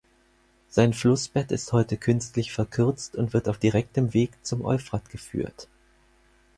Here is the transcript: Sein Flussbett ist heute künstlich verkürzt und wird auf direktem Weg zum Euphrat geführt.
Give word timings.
Sein 0.67 0.93
Flussbett 0.95 1.51
ist 1.51 1.73
heute 1.73 1.95
künstlich 1.95 2.51
verkürzt 2.51 3.15
und 3.15 3.33
wird 3.33 3.47
auf 3.47 3.59
direktem 3.59 4.15
Weg 4.15 4.31
zum 4.41 4.65
Euphrat 4.65 5.11
geführt. 5.11 5.67